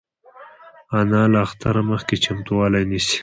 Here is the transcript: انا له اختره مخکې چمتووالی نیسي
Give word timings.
انا 0.99 1.23
له 1.31 1.39
اختره 1.45 1.81
مخکې 1.91 2.15
چمتووالی 2.23 2.83
نیسي 2.91 3.17